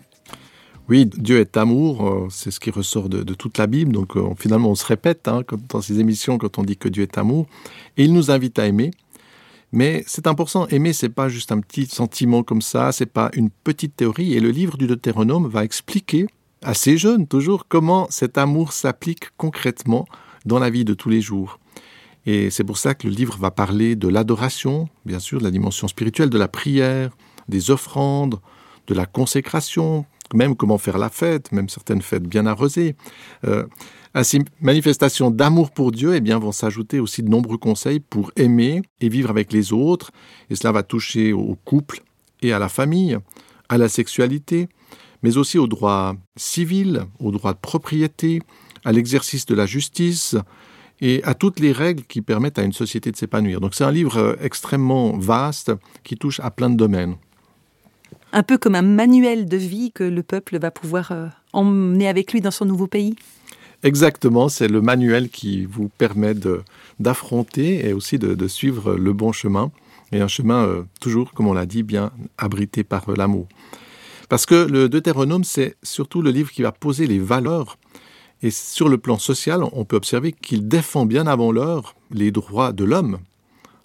Oui, 0.89 1.05
Dieu 1.05 1.39
est 1.39 1.55
amour, 1.55 2.05
euh, 2.05 2.27
c'est 2.29 2.51
ce 2.51 2.59
qui 2.59 2.71
ressort 2.71 3.07
de, 3.07 3.23
toute 3.33 3.57
la 3.57 3.67
Bible. 3.67 3.93
Donc 3.93 4.17
euh, 4.17 4.31
finalement, 4.37 4.71
on 4.71 4.75
se 4.75 4.85
répète 4.85 5.29
hein, 5.29 5.43
dans 5.69 5.79
ces 5.79 6.01
émissions 6.01 6.37
quand 6.37 6.57
on 6.57 6.63
dit 6.63 6.75
que 6.75 6.89
Dieu 6.89 7.03
est 7.03 7.17
amour. 7.17 7.47
Et 7.95 8.03
il 8.03 8.11
nous 8.11 8.31
invite 8.31 8.59
à 8.59 8.67
aimer. 8.67 8.91
Mais 9.71 10.03
c'est 10.07 10.27
important, 10.27 10.67
aimer, 10.67 10.91
c'est 10.91 11.07
pas 11.07 11.29
juste 11.29 11.53
un 11.53 11.61
petit 11.61 11.85
sentiment 11.85 12.43
comme 12.43 12.61
ça, 12.61 12.91
c'est 12.91 13.05
pas 13.05 13.31
une 13.33 13.49
petite 13.49 13.95
théorie. 13.95 14.33
Et 14.33 14.41
le 14.41 14.49
livre 14.49 14.77
du 14.77 14.87
Deutéronome 14.87 15.47
va 15.47 15.63
expliquer 15.63 16.27
à 16.63 16.73
ces 16.73 16.97
jeunes 16.97 17.27
toujours 17.27 17.67
comment 17.67 18.07
cet 18.09 18.38
amour 18.38 18.73
s'applique 18.73 19.29
concrètement 19.38 20.06
dans 20.45 20.59
la 20.59 20.69
vie 20.69 20.85
de 20.85 20.94
tous 20.94 21.09
les 21.09 21.21
jours? 21.21 21.59
Et 22.25 22.50
c'est 22.50 22.63
pour 22.63 22.77
ça 22.77 22.94
que 22.95 23.07
le 23.07 23.13
livre 23.13 23.38
va 23.38 23.50
parler 23.50 23.95
de 23.95 24.07
l'adoration, 24.07 24.89
bien 25.06 25.19
sûr, 25.19 25.39
de 25.39 25.44
la 25.44 25.51
dimension 25.51 25.88
spirituelle, 25.88 26.29
de 26.29 26.38
la 26.38 26.47
prière, 26.47 27.11
des 27.47 27.71
offrandes, 27.71 28.39
de 28.88 28.94
la 28.94 29.06
consécration, 29.06 30.06
même 30.33 30.56
comment 30.56 30.77
faire 30.77 30.97
la 30.97 31.09
fête, 31.09 31.51
même 31.51 31.69
certaines 31.69 32.01
fêtes 32.01 32.23
bien 32.23 32.45
arrosées. 32.45 32.95
Euh, 33.45 33.65
à 34.13 34.23
ces 34.23 34.39
manifestations 34.61 35.31
d'amour 35.31 35.71
pour 35.71 35.91
Dieu, 35.91 36.15
eh 36.15 36.21
bien, 36.21 36.39
vont 36.39 36.51
s'ajouter 36.51 37.00
aussi 37.00 37.23
de 37.23 37.29
nombreux 37.29 37.57
conseils 37.57 38.00
pour 38.00 38.31
aimer 38.35 38.81
et 39.01 39.09
vivre 39.09 39.29
avec 39.29 39.53
les 39.53 39.71
autres. 39.71 40.11
Et 40.50 40.56
cela 40.56 40.71
va 40.71 40.83
toucher 40.83 41.33
au 41.33 41.56
couple 41.63 42.01
et 42.41 42.53
à 42.53 42.59
la 42.59 42.69
famille, 42.69 43.17
à 43.69 43.77
la 43.77 43.88
sexualité, 43.88 44.67
mais 45.24 45.38
aussi 45.38 45.57
aux 45.57 45.68
droits 45.68 46.16
civils, 46.36 47.06
aux 47.19 47.31
droits 47.31 47.54
de 47.54 47.60
propriété, 47.60 48.42
à 48.86 48.92
l'exercice 48.92 49.45
de 49.45 49.56
la 49.56 49.66
justice 49.66 50.36
et 51.01 51.24
à 51.24 51.33
toutes 51.33 51.60
les 51.60 51.71
règles 51.71 52.04
qui 52.04 52.21
permettent 52.21 52.60
à 52.60 52.63
une 52.63 52.74
société 52.74 53.12
de 53.12 53.18
s'épanouir. 53.18 53.62
Donc 53.62 53.74
c'est 53.74 53.83
un 53.83 53.92
livre 53.92 54.18
euh, 54.18 54.36
extrêmement 54.42 55.18
vaste 55.18 55.71
qui 56.04 56.16
touche 56.16 56.39
à 56.39 56.51
plein 56.51 56.69
de 56.69 56.75
domaines 56.75 57.16
un 58.31 58.44
peu 58.44 58.57
comme 58.57 58.75
un 58.75 58.81
manuel 58.81 59.48
de 59.48 59.57
vie 59.57 59.92
que 59.92 60.04
le 60.04 60.24
peuple 60.24 60.60
va 60.60 60.71
pouvoir 60.71 61.12
euh, 61.12 61.27
emmener 61.54 62.07
avec 62.07 62.31
lui 62.31 62.42
dans 62.42 62.51
son 62.51 62.66
nouveau 62.66 62.88
pays? 62.88 63.16
Exactement, 63.83 64.50
c'est 64.50 64.68
le 64.68 64.81
manuel 64.81 65.30
qui 65.30 65.66
vous 65.66 65.89
permet 65.89 66.33
d'affronter 67.00 67.88
et 67.88 67.94
aussi 67.94 68.19
de, 68.19 68.35
de, 68.35 68.47
suivre 68.47 68.95
le 68.95 69.14
bon 69.14 69.31
chemin, 69.31 69.71
et 70.11 70.19
un 70.19 70.28
chemin 70.28 70.66
euh, 70.66 70.83
toujours, 70.99 71.31
comme 71.31 71.47
on 71.47 71.54
l'a 71.54 71.66
dit, 71.66 71.83
bien 71.83 72.11
abrité 72.38 72.83
par 72.83 73.09
l'amour. 73.11 73.47
Parce 74.30 74.45
que 74.45 74.56
le 74.56 74.88
Deutéronome, 74.90 75.44
c'est 75.44 75.76
surtout 75.83 76.21
le 76.21 76.31
livre 76.31 76.52
qui 76.52 76.62
va 76.62 76.71
poser 76.71 77.07
les 77.07 77.19
valeurs, 77.19 77.78
et 78.42 78.52
sur 78.52 78.88
le 78.88 78.98
plan 78.98 79.18
social, 79.18 79.64
on 79.74 79.83
peut 79.83 79.98
observer 79.98 80.31
qu'il 80.31 80.68
défend 80.68 81.06
bien 81.06 81.28
avant 81.28 81.52
l'heure 81.52 81.95
les 82.12 82.31
droits 82.31 82.71
de 82.71 82.86
l'homme, 82.86 83.19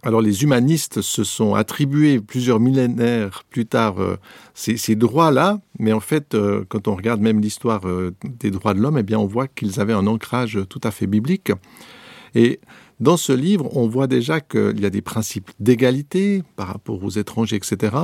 alors 0.05 0.21
les 0.21 0.43
humanistes 0.43 1.01
se 1.01 1.25
sont 1.25 1.55
attribués 1.55 2.21
plusieurs 2.21 2.61
millénaires 2.61 3.43
plus 3.49 3.65
tard 3.65 4.03
euh, 4.03 4.19
ces, 4.53 4.97
droits-là, 4.97 5.61
mais 5.79 5.95
en 5.95 6.01
fait, 6.01 6.35
euh, 6.35 6.63
quand 6.69 6.89
on 6.89 6.95
regarde 6.95 7.23
même 7.23 7.41
l'histoire 7.41 7.89
euh, 7.89 8.15
des 8.23 8.51
droits 8.51 8.75
de 8.75 8.81
l'homme, 8.81 8.99
eh 8.99 9.03
bien, 9.03 9.19
on 9.19 9.27
voit 9.27 9.49
qu'ils 9.49 9.81
avaient 9.81 9.95
un 9.95 10.07
ancrage 10.07 10.59
tout 10.69 10.81
à 10.85 10.91
fait 10.91 11.07
biblique. 11.07 11.53
Et 12.35 12.61
dans 13.01 13.17
ce 13.17 13.33
livre, 13.33 13.77
on 13.77 13.89
voit 13.89 14.07
déjà 14.07 14.41
qu'il 14.41 14.81
y 14.81 14.87
a 14.87 14.91
des 14.91 15.03
principes 15.03 15.51
d'égalité 15.59 16.43
par 16.57 16.69
rapport 16.69 17.03
aux 17.03 17.11
étrangers, 17.11 17.57
etc. 17.57 17.97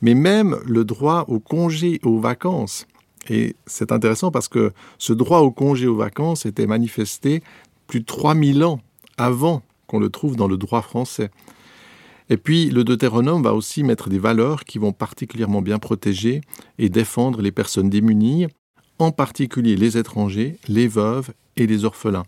Mais 0.00 0.14
même 0.14 0.58
le 0.66 0.84
droit 0.84 1.26
au 1.28 1.38
congé 1.38 2.00
aux 2.02 2.18
vacances. 2.18 2.86
Et 3.28 3.54
c'est 3.66 3.92
intéressant 3.92 4.30
parce 4.30 4.48
que 4.48 4.72
ce 4.98 5.12
droit 5.12 5.40
au 5.40 5.50
congé 5.50 5.86
aux 5.86 5.96
vacances 5.96 6.46
était 6.46 6.66
manifesté 6.66 7.42
plus 7.86 8.00
de 8.00 8.06
3000 8.06 8.64
ans 8.64 8.80
avant 9.18 9.62
qu'on 9.86 9.98
le 9.98 10.08
trouve 10.08 10.36
dans 10.36 10.48
le 10.48 10.56
droit 10.56 10.82
français. 10.82 11.30
Et 12.30 12.36
puis 12.36 12.70
le 12.70 12.84
Deutéronome 12.84 13.42
va 13.42 13.54
aussi 13.54 13.82
mettre 13.82 14.08
des 14.08 14.18
valeurs 14.18 14.64
qui 14.64 14.78
vont 14.78 14.92
particulièrement 14.92 15.60
bien 15.60 15.78
protéger 15.78 16.40
et 16.78 16.88
défendre 16.88 17.42
les 17.42 17.52
personnes 17.52 17.90
démunies, 17.90 18.46
en 18.98 19.12
particulier 19.12 19.76
les 19.76 19.98
étrangers, 19.98 20.56
les 20.68 20.88
veuves 20.88 21.32
et 21.56 21.66
les 21.66 21.84
orphelins. 21.84 22.24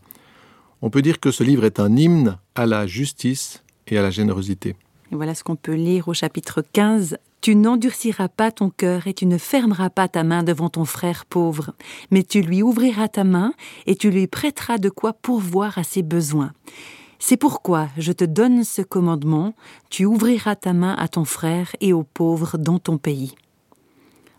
On 0.86 0.90
peut 0.90 1.00
dire 1.00 1.18
que 1.18 1.30
ce 1.30 1.42
livre 1.42 1.64
est 1.64 1.80
un 1.80 1.96
hymne 1.96 2.36
à 2.54 2.66
la 2.66 2.86
justice 2.86 3.64
et 3.86 3.96
à 3.96 4.02
la 4.02 4.10
générosité. 4.10 4.76
Voilà 5.12 5.34
ce 5.34 5.42
qu'on 5.42 5.56
peut 5.56 5.72
lire 5.72 6.08
au 6.08 6.12
chapitre 6.12 6.62
15. 6.74 7.16
Tu 7.40 7.56
n'endurciras 7.56 8.28
pas 8.28 8.52
ton 8.52 8.68
cœur 8.68 9.06
et 9.06 9.14
tu 9.14 9.24
ne 9.24 9.38
fermeras 9.38 9.88
pas 9.88 10.08
ta 10.08 10.24
main 10.24 10.42
devant 10.42 10.68
ton 10.68 10.84
frère 10.84 11.24
pauvre, 11.24 11.72
mais 12.10 12.22
tu 12.22 12.42
lui 12.42 12.62
ouvriras 12.62 13.08
ta 13.08 13.24
main 13.24 13.54
et 13.86 13.96
tu 13.96 14.10
lui 14.10 14.26
prêteras 14.26 14.76
de 14.76 14.90
quoi 14.90 15.14
pourvoir 15.14 15.78
à 15.78 15.84
ses 15.84 16.02
besoins. 16.02 16.52
C'est 17.18 17.38
pourquoi 17.38 17.88
je 17.96 18.12
te 18.12 18.24
donne 18.24 18.62
ce 18.62 18.82
commandement, 18.82 19.54
tu 19.88 20.04
ouvriras 20.04 20.54
ta 20.54 20.74
main 20.74 20.96
à 20.98 21.08
ton 21.08 21.24
frère 21.24 21.74
et 21.80 21.94
aux 21.94 22.04
pauvres 22.04 22.58
dans 22.58 22.78
ton 22.78 22.98
pays. 22.98 23.34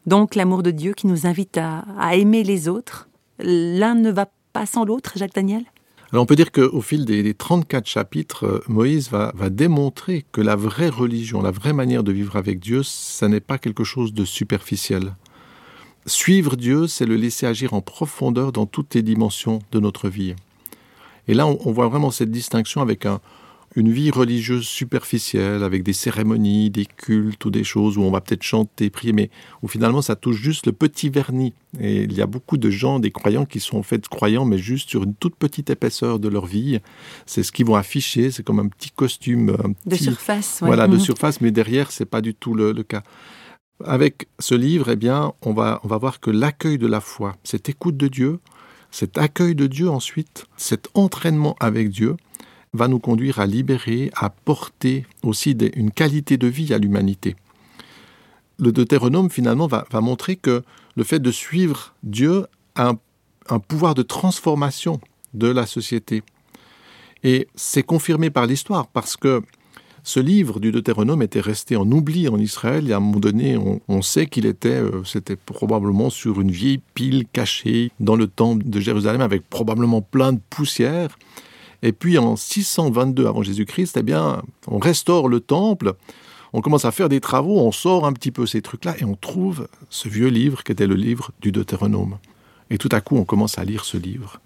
Donc 0.05 0.35
l'amour 0.35 0.61
de 0.61 0.69
Dieu 0.69 0.93
qui 0.93 1.07
nous 1.07 1.25
invite 1.25 1.57
à, 1.57 1.85
à 1.97 2.13
aimer 2.13 2.43
les 2.43 2.67
autres, 2.67 3.09
l'un 3.39 3.95
ne 3.95 4.11
va 4.11 4.27
pas 4.53 4.67
sans 4.67 4.85
l'autre, 4.85 5.13
Jacques 5.15 5.33
Daniel 5.33 5.63
Alors 6.15 6.23
on 6.23 6.27
peut 6.27 6.37
dire 6.37 6.53
qu'au 6.53 6.79
fil 6.79 7.03
des, 7.03 7.33
34 7.33 7.85
chapitres, 7.85 8.45
euh, 8.45 8.63
Moïse 8.69 9.11
va, 9.11 9.33
démontrer 9.49 10.23
que 10.31 10.39
la 10.39 10.55
vraie 10.55 10.87
religion, 10.87 11.41
la 11.41 11.51
vraie 11.51 11.73
manière 11.73 12.05
de 12.05 12.13
vivre 12.13 12.37
avec 12.37 12.61
Dieu, 12.61 12.83
ça 12.83 13.27
n'est 13.27 13.41
pas 13.41 13.57
quelque 13.57 13.83
chose 13.83 14.13
de 14.13 14.23
superficiel. 14.23 15.13
Suivre 16.05 16.55
Dieu, 16.55 16.87
c'est 16.87 17.05
le 17.05 17.17
laisser 17.17 17.47
agir 17.47 17.73
en 17.73 17.81
profondeur 17.81 18.53
dans 18.53 18.65
toutes 18.65 18.95
les 18.95 19.01
dimensions 19.01 19.59
de 19.73 19.81
notre 19.81 20.07
vie. 20.07 20.35
Et 21.27 21.33
là, 21.33 21.47
on, 21.47 21.71
voit 21.73 21.89
vraiment 21.89 22.11
cette 22.11 22.31
distinction 22.31 22.79
avec 22.79 23.05
une 23.75 23.91
vie 23.91 24.09
religieuse 24.09 24.65
superficielle, 24.65 25.63
avec 25.63 25.83
des 25.83 25.93
cérémonies, 25.93 26.69
des 26.69 26.85
cultes 26.85 27.43
ou 27.43 27.51
des 27.51 27.63
choses 27.63 27.97
où 27.97 28.01
on 28.03 28.11
va 28.11 28.21
peut-être 28.21 28.43
chanter, 28.43 28.89
prier, 28.89 29.11
mais 29.11 29.29
où 29.61 29.67
finalement 29.67 30.01
ça 30.01 30.15
touche 30.15 30.37
juste 30.37 30.65
le 30.67 30.71
petit 30.71 31.09
vernis. 31.09 31.53
Et 31.81 32.03
il 32.03 32.13
y 32.13 32.21
a 32.21 32.25
beaucoup 32.25 32.57
de 32.57 32.69
gens, 32.69 32.99
des 32.99 33.11
croyants, 33.11 33.45
qui 33.45 33.59
sont 33.59 33.77
en 33.77 33.83
fait 33.83 34.07
croyants, 34.07 34.45
mais 34.45 34.57
juste 34.57 34.89
sur 34.89 35.03
une 35.03 35.13
toute 35.13 35.35
petite 35.35 35.69
épaisseur 35.69 36.19
de 36.19 36.29
leur 36.29 36.45
vie. 36.45 36.79
C'est 37.25 37.43
ce 37.43 37.51
qu'ils 37.51 37.65
vont 37.65 37.75
afficher, 37.75 38.31
c'est 38.31 38.43
comme 38.43 38.59
un 38.59 38.67
petit 38.67 38.91
costume. 38.91 39.57
de 39.85 39.95
surface. 39.95 40.59
Voilà, 40.61 40.87
de 40.87 40.93
mhm. 40.93 41.01
surface, 41.01 41.41
mais 41.41 41.51
derrière, 41.51 41.91
c'est 41.91 42.05
pas 42.05 42.21
du 42.21 42.33
tout 42.33 42.53
le 42.53 42.73
cas. 42.83 43.03
Avec 43.83 44.29
ce 44.39 44.55
livre, 44.55 44.89
eh 44.89 44.95
bien, 44.95 45.33
on 45.41 45.51
va, 45.51 45.81
on 45.83 45.89
va 45.89 45.97
voir 45.97 46.21
que 46.21 46.31
l'accueil 46.31 46.77
de 46.77 46.87
la 46.87 47.01
foi, 47.01 47.35
cette 47.43 47.67
écoute 47.67 47.97
de 47.97 48.07
Dieu, 48.07 48.39
cet 48.89 49.17
accueil 49.17 49.53
de 49.53 49.67
Dieu 49.67 49.89
ensuite, 49.89 50.45
cet 50.55 50.87
entraînement 50.93 51.57
avec 51.59 51.89
Dieu, 51.89 52.15
va 52.75 52.87
nous 52.87 52.99
conduire 52.99 53.39
à 53.39 53.45
libérer, 53.45 54.11
à 54.15 54.29
porter 54.29 55.05
aussi 55.23 55.51
une 55.75 55.91
qualité 55.91 56.37
de 56.37 56.47
vie 56.47 56.73
à 56.73 56.77
l'humanité. 56.77 57.35
Le 58.57 58.71
Deutéronome, 58.71 59.29
finalement, 59.29 59.67
va, 59.67 59.85
montrer 60.01 60.35
que 60.35 60.63
le 60.95 61.03
fait 61.03 61.19
de 61.19 61.31
suivre 61.31 61.93
Dieu 62.03 62.45
a 62.75 62.93
un 63.49 63.59
pouvoir 63.59 63.95
de 63.95 64.01
transformation 64.01 65.01
de 65.33 65.47
la 65.47 65.65
société. 65.65 66.23
Et 67.23 67.47
c'est 67.55 67.83
confirmé 67.83 68.29
par 68.29 68.45
l'histoire, 68.45 68.87
parce 68.87 69.17
que 69.17 69.41
ce 70.03 70.19
livre 70.19 70.59
du 70.59 70.71
Deutéronome 70.71 71.23
était 71.23 71.41
resté 71.41 71.75
en 71.75 71.91
oubli 71.91 72.29
en 72.29 72.37
Israël 72.37 72.87
et 72.87 72.93
à 72.93 72.97
un 72.97 72.99
moment 72.99 73.19
donné, 73.19 73.57
on, 73.87 74.01
sait 74.03 74.27
qu'il 74.27 74.45
était, 74.45 74.69
euh, 74.69 75.03
c'était 75.03 75.35
probablement 75.35 76.11
sur 76.11 76.39
une 76.39 76.51
vieille 76.51 76.79
pile 76.93 77.25
cachée 77.33 77.91
dans 77.99 78.15
le 78.15 78.27
temple 78.27 78.69
de 78.69 78.79
Jérusalem 78.79 79.21
avec 79.21 79.49
probablement 79.49 80.03
plein 80.03 80.33
de 80.33 80.39
poussière. 80.51 81.17
Et 81.81 81.91
puis 81.91 82.17
en 82.17 82.35
622 82.35 83.27
avant 83.27 83.43
Jésus-Christ, 83.43 83.97
eh 83.97 84.03
bien, 84.03 84.41
on 84.67 84.79
restaure 84.79 85.27
le 85.27 85.39
temple, 85.39 85.93
on 86.53 86.61
commence 86.61 86.85
à 86.85 86.91
faire 86.91 87.09
des 87.09 87.19
travaux, 87.19 87.59
on 87.59 87.71
sort 87.71 88.05
un 88.05 88.13
petit 88.13 88.31
peu 88.31 88.45
ces 88.45 88.61
trucs-là 88.61 88.95
et 88.99 89.05
on 89.05 89.15
trouve 89.15 89.67
ce 89.89 90.07
vieux 90.07 90.29
livre 90.29 90.63
qui 90.63 90.71
était 90.71 90.87
le 90.87 90.95
livre 90.95 91.31
du 91.41 91.51
Deutéronome. 91.51 92.17
Et 92.69 92.77
tout 92.77 92.89
à 92.91 93.01
coup, 93.01 93.17
on 93.17 93.25
commence 93.25 93.59
à 93.59 93.65
lire 93.65 93.85
ce 93.85 93.97
livre. 93.97 94.39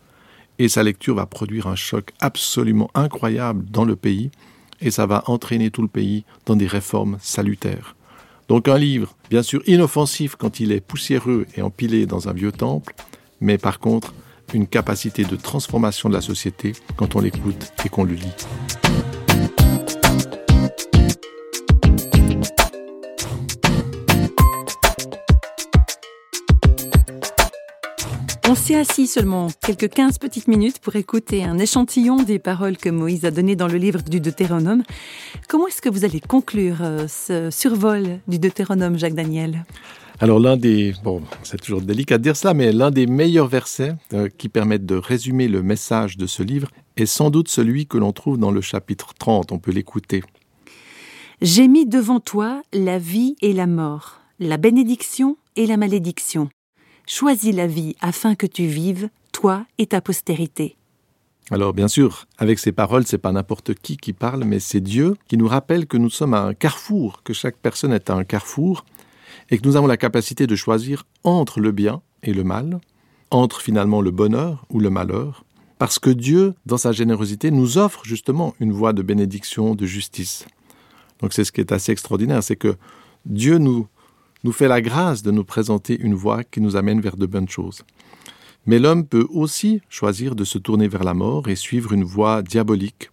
Et 0.58 0.68
sa 0.68 0.84
lecture 0.84 1.16
va 1.16 1.26
produire 1.26 1.68
un 1.68 1.76
choc 1.76 2.12
absolument 2.20 2.90
incroyable 2.94 3.64
dans 3.70 3.86
le 3.86 3.96
pays 3.96 4.32
et 4.82 4.92
ça 4.92 5.06
va 5.06 5.24
entraîner 5.28 5.72
tout 5.72 5.82
le 5.82 5.88
pays 5.88 6.26
dans 6.46 6.56
des 6.56 6.68
réformes 6.68 7.18
salutaires. 7.22 7.96
Donc 8.48 8.68
un 8.68 8.78
livre, 8.78 9.16
bien 9.30 9.44
sûr 9.44 9.62
inoffensif 9.68 10.36
quand 10.36 10.60
il 10.60 10.72
est 10.72 10.82
poussiéreux 10.82 11.46
et 11.56 11.62
empilé 11.62 12.06
dans 12.06 12.28
un 12.28 12.34
vieux 12.34 12.52
temple, 12.52 12.94
mais 13.40 13.58
par 13.58 13.80
contre 13.80 14.14
une 14.54 14.68
capacité 14.68 15.24
de 15.24 15.36
transformation 15.36 16.10
de 16.10 16.14
la 16.14 16.22
société 16.22 16.74
quand 16.96 17.16
on 17.16 17.20
l'écoute 17.20 17.72
et 17.86 17.90
qu'on 17.90 18.04
le 18.04 18.14
lit. 18.14 18.34
On 28.52 28.56
s'est 28.56 28.76
assis 28.76 29.06
seulement 29.06 29.50
quelques 29.64 29.90
15 29.90 30.18
petites 30.18 30.48
minutes 30.48 30.80
pour 30.80 30.96
écouter 30.96 31.44
un 31.44 31.60
échantillon 31.60 32.24
des 32.24 32.40
paroles 32.40 32.78
que 32.78 32.90
Moïse 32.90 33.24
a 33.26 33.30
données 33.30 33.56
dans 33.56 33.68
le 33.68 33.78
livre 33.78 34.02
du 34.02 34.20
Deutéronome. 34.20 34.82
Comment 35.48 35.68
est-ce 35.68 35.84
que 35.84 35.90
vous 35.90 36.04
allez 36.04 36.20
conclure 36.20 36.78
euh, 36.82 37.08
ce 37.08 37.52
survol 37.52 38.20
du 38.28 38.40
Deutéronome, 38.40 38.98
Jacques 38.98 39.14
Daniel? 39.14 39.66
Alors 40.22 40.40
l'un 40.40 40.58
des, 40.58 40.94
bon, 41.02 41.22
c'est 41.44 41.62
toujours 41.62 41.82
délicat 41.82 42.18
de 42.18 42.24
dire 42.24 42.36
cela, 42.36 42.54
mais 42.54 42.74
l'un 42.74 42.92
des 42.92 43.08
meilleurs 43.08 43.48
versets 43.48 43.96
euh, 44.14 44.28
qui 44.38 44.50
permettent 44.50 44.86
de 44.86 44.96
résumer 44.96 45.48
le 45.48 45.64
message 45.64 46.18
de 46.18 46.28
ce 46.28 46.44
livre 46.44 46.70
est 46.98 47.06
sans 47.06 47.30
doute 47.30 47.48
celui 47.48 47.88
que 47.88 47.98
l'on 47.98 48.12
trouve 48.12 48.38
dans 48.38 48.52
le 48.52 48.60
chapitre 48.60 49.14
30. 49.18 49.54
On 49.54 49.60
peut 49.60 49.72
l'écouter. 49.72 50.22
J'ai 51.42 51.70
mis 51.70 51.86
devant 51.86 52.20
toi 52.20 52.62
la 52.74 53.00
vie 53.00 53.38
et 53.42 53.54
la 53.54 53.66
mort, 53.66 54.20
la 54.40 54.58
bénédiction 54.58 55.38
et 55.56 55.66
la 55.66 55.78
malédiction. 55.78 56.50
Choisis 57.08 57.56
la 57.56 57.68
vie 57.68 57.96
afin 58.02 58.36
que 58.36 58.46
tu 58.46 58.66
vives, 58.66 59.10
toi 59.32 59.66
et 59.78 59.88
ta 59.88 60.02
postérité. 60.02 60.76
Alors 61.50 61.74
bien 61.74 61.88
sûr, 61.88 62.28
avec 62.38 62.60
ces 62.60 62.74
paroles, 62.74 63.08
c'est 63.08 63.18
pas 63.18 63.32
n'importe 63.32 63.74
qui 63.74 63.96
qui 63.96 64.12
parle, 64.12 64.44
mais 64.44 64.60
c'est 64.60 64.82
Dieu 64.82 65.16
qui 65.30 65.38
nous 65.38 65.48
rappelle 65.48 65.88
que 65.88 65.98
nous 65.98 66.10
sommes 66.10 66.34
à 66.34 66.42
un 66.42 66.54
carrefour, 66.54 67.24
que 67.24 67.32
chaque 67.34 67.56
personne 67.56 67.94
est 67.94 68.10
à 68.10 68.16
un 68.16 68.26
carrefour, 68.26 68.84
et 69.50 69.58
que 69.58 69.68
nous 69.68 69.76
avons 69.76 69.88
la 69.88 69.98
capacité 69.98 70.48
de 70.48 70.56
choisir 70.56 71.06
entre 71.24 71.60
le 71.60 71.72
bien 71.72 72.02
et 72.24 72.34
le 72.34 72.44
mal, 72.44 72.80
entre 73.32 73.62
finalement 73.62 74.02
le 74.02 74.12
bonheur 74.12 74.66
ou 74.70 74.80
le 74.80 74.90
malheur, 74.90 75.44
parce 75.78 75.98
que 75.98 76.10
Dieu, 76.10 76.56
dans 76.66 76.78
sa 76.78 76.92
générosité, 76.92 77.52
nous 77.52 77.78
offre 77.78 78.04
justement 78.04 78.54
une 78.60 78.74
voie 78.74 78.94
de 78.94 79.02
bénédiction, 79.02 79.76
de 79.76 79.86
justice. 79.86 80.46
Donc 81.22 81.34
c'est 81.34 81.44
ce 81.44 81.52
qui 81.52 81.62
est 81.62 81.72
assez 81.72 81.92
extraordinaire, 81.92 82.44
c'est 82.44 82.56
que 82.56 82.76
Dieu 83.26 83.58
nous 83.58 83.88
nous 84.44 84.52
fait 84.52 84.68
la 84.68 84.82
grâce 84.82 85.22
de 85.22 85.32
nous 85.32 85.44
présenter 85.44 86.00
une 86.00 86.14
voie 86.14 86.44
qui 86.44 86.62
nous 86.62 86.76
amène 86.76 87.02
vers 87.02 87.18
de 87.18 87.26
bonnes 87.26 87.50
choses. 87.50 87.84
Mais 88.66 88.80
l'homme 88.80 89.06
peut 89.06 89.28
aussi 89.30 89.82
choisir 89.90 90.36
de 90.36 90.44
se 90.44 90.58
tourner 90.58 90.88
vers 90.88 91.04
la 91.04 91.14
mort 91.14 91.50
et 91.50 91.56
suivre 91.56 91.94
une 91.94 92.04
voie 92.04 92.42
diabolique. 92.42 93.10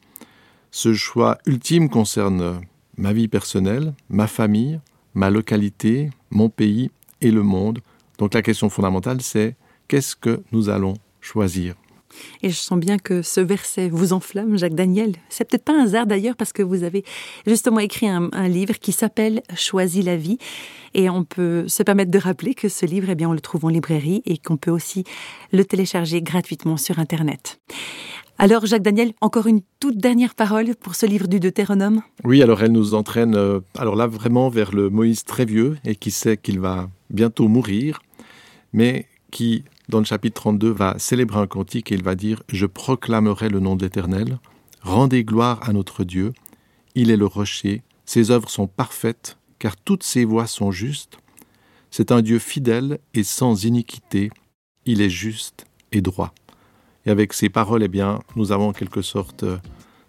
Ce 0.70 0.92
choix 0.92 1.38
ultime 1.46 1.88
concerne 1.88 2.60
ma 2.96 3.12
vie 3.12 3.28
personnelle, 3.28 3.94
ma 4.08 4.26
famille, 4.26 4.80
ma 5.16 5.30
localité, 5.30 6.10
mon 6.30 6.48
pays 6.48 6.90
et 7.20 7.32
le 7.32 7.42
monde. 7.42 7.80
Donc 8.18 8.34
la 8.34 8.42
question 8.42 8.68
fondamentale, 8.68 9.20
c'est 9.22 9.56
qu'est-ce 9.88 10.14
que 10.14 10.42
nous 10.52 10.68
allons 10.68 10.94
choisir? 11.20 11.74
Et 12.42 12.50
je 12.50 12.56
sens 12.56 12.78
bien 12.78 12.98
que 12.98 13.22
ce 13.22 13.40
verset 13.40 13.88
vous 13.88 14.12
enflamme, 14.12 14.56
Jacques 14.56 14.74
Daniel. 14.74 15.16
C'est 15.28 15.44
peut-être 15.48 15.64
pas 15.64 15.74
un 15.78 15.84
hasard 15.84 16.06
d'ailleurs 16.06 16.36
parce 16.36 16.52
que 16.52 16.62
vous 16.62 16.82
avez 16.82 17.04
justement 17.46 17.80
écrit 17.80 18.08
un, 18.08 18.30
livre 18.48 18.78
qui 18.78 18.92
s'appelle 18.92 19.42
Choisis 19.54 20.04
la 20.04 20.16
vie. 20.16 20.38
Et 20.94 21.10
on 21.10 21.24
peut 21.24 21.68
se 21.68 21.82
permettre 21.82 22.10
de 22.10 22.18
rappeler 22.18 22.54
que 22.54 22.68
ce 22.68 22.86
livre, 22.86 23.08
eh 23.10 23.14
bien, 23.14 23.28
on 23.28 23.34
le 23.34 23.40
trouve 23.40 23.66
en 23.66 23.68
librairie 23.68 24.22
et 24.24 24.38
qu'on 24.38 24.56
peut 24.56 24.70
aussi 24.70 25.04
le 25.52 25.64
télécharger 25.64 26.22
gratuitement 26.22 26.78
sur 26.78 26.98
Internet. 26.98 27.60
Alors, 28.38 28.66
Jacques 28.66 28.82
Daniel, 28.82 29.12
encore 29.20 29.46
une 29.46 29.62
toute 29.80 29.96
dernière 29.96 30.34
parole 30.34 30.74
pour 30.76 30.94
ce 30.94 31.06
livre 31.06 31.26
du 31.26 31.40
Deutéronome? 31.40 32.02
Oui, 32.24 32.42
alors 32.42 32.62
elle 32.62 32.72
nous 32.72 32.94
entraîne, 32.94 33.34
euh, 33.34 33.60
alors 33.78 33.96
là, 33.96 34.06
vraiment 34.06 34.50
vers 34.50 34.74
le 34.74 34.90
Moïse 34.90 35.24
très 35.24 35.46
vieux 35.46 35.78
et 35.84 35.96
qui 35.96 36.10
sait 36.10 36.36
qu'il 36.36 36.60
va 36.60 36.90
bientôt 37.08 37.48
mourir, 37.48 38.00
mais 38.72 39.06
qui 39.30 39.64
dans 39.88 39.98
le 39.98 40.04
chapitre 40.04 40.40
32, 40.40 40.70
va 40.70 40.98
célébrer 40.98 41.40
un 41.40 41.46
cantique 41.46 41.92
et 41.92 41.94
il 41.94 42.02
va 42.02 42.14
dire 42.14 42.42
Je 42.48 42.66
proclamerai 42.66 43.48
le 43.48 43.60
nom 43.60 43.76
de 43.76 43.84
l'Éternel, 43.84 44.38
rendez 44.82 45.24
gloire 45.24 45.60
à 45.68 45.72
notre 45.72 46.04
Dieu, 46.04 46.32
il 46.94 47.10
est 47.10 47.16
le 47.16 47.26
rocher, 47.26 47.82
ses 48.04 48.30
œuvres 48.30 48.50
sont 48.50 48.66
parfaites, 48.66 49.36
car 49.58 49.76
toutes 49.76 50.02
ses 50.02 50.24
voies 50.24 50.46
sont 50.46 50.72
justes. 50.72 51.18
C'est 51.90 52.10
un 52.10 52.20
Dieu 52.20 52.38
fidèle 52.38 52.98
et 53.14 53.22
sans 53.22 53.64
iniquité, 53.64 54.30
il 54.86 55.00
est 55.00 55.10
juste 55.10 55.66
et 55.92 56.00
droit. 56.00 56.34
Et 57.06 57.10
avec 57.10 57.32
ces 57.32 57.48
paroles, 57.48 57.84
eh 57.84 57.88
bien, 57.88 58.18
nous 58.34 58.50
avons 58.50 58.70
en 58.70 58.72
quelque 58.72 59.00
sorte 59.00 59.44
euh, 59.44 59.58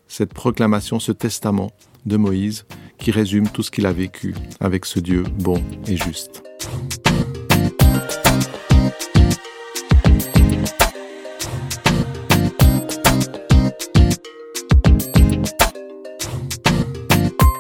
cette 0.08 0.34
proclamation, 0.34 1.00
ce 1.00 1.12
testament 1.12 1.72
de 2.08 2.18
Moïse 2.18 2.66
qui 2.98 3.12
résume 3.12 3.48
tout 3.50 3.62
ce 3.62 3.70
qu'il 3.70 3.86
a 3.86 3.94
vécu 3.94 4.34
avec 4.60 4.86
ce 4.86 5.00
Dieu 5.00 5.24
bon 5.39 5.63
et 5.88 5.96
juste. 5.96 6.42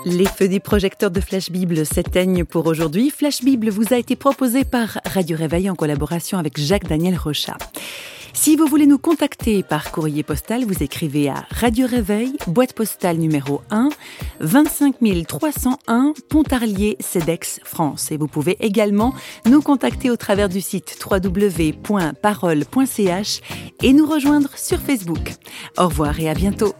Les 0.05 0.25
feux 0.25 0.47
du 0.47 0.59
projecteur 0.59 1.11
de 1.11 1.19
Flash 1.19 1.51
Bible 1.51 1.85
s'éteignent 1.85 2.43
pour 2.43 2.65
aujourd'hui. 2.65 3.11
Flash 3.11 3.43
Bible 3.43 3.69
vous 3.69 3.93
a 3.93 3.97
été 3.97 4.15
proposé 4.15 4.63
par 4.63 4.97
Radio 5.05 5.37
Réveil 5.37 5.69
en 5.69 5.75
collaboration 5.75 6.39
avec 6.39 6.59
Jacques-Daniel 6.59 7.15
Rochat. 7.17 7.57
Si 8.33 8.55
vous 8.55 8.65
voulez 8.65 8.87
nous 8.87 8.97
contacter 8.97 9.63
par 9.63 9.91
courrier 9.91 10.23
postal, 10.23 10.65
vous 10.65 10.81
écrivez 10.83 11.29
à 11.29 11.45
Radio 11.51 11.87
Réveil, 11.87 12.33
boîte 12.47 12.73
postale 12.73 13.17
numéro 13.17 13.61
1, 13.69 13.89
25 14.39 14.95
301, 15.27 16.13
Pontarlier, 16.29 16.97
CEDEX, 16.99 17.59
France. 17.63 18.11
Et 18.11 18.17
vous 18.17 18.27
pouvez 18.27 18.57
également 18.59 19.13
nous 19.45 19.61
contacter 19.61 20.09
au 20.09 20.17
travers 20.17 20.49
du 20.49 20.61
site 20.61 20.97
www.parole.ch 21.03 21.81
et 23.83 23.93
nous 23.93 24.05
rejoindre 24.05 24.49
sur 24.55 24.79
Facebook. 24.79 25.33
Au 25.77 25.87
revoir 25.87 26.19
et 26.19 26.29
à 26.29 26.33
bientôt. 26.33 26.73